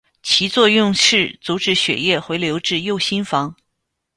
[0.23, 3.55] 其作用是阻止血液回流至右心房。